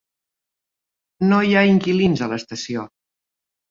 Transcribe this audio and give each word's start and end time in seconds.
No 1.29 1.43
hi 1.51 1.55
ha 1.59 1.65
inquilins 1.77 2.27
a 2.31 2.35
l'estació. 2.35 2.91